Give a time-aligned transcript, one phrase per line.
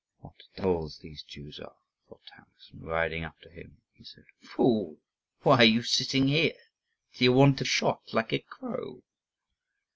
[0.21, 1.75] "What devils these Jews are!"
[2.09, 4.97] thought Taras; and riding up to him, he said, "Fool,
[5.43, 6.53] why are you sitting here?
[7.13, 9.03] do you want to be shot like a crow?"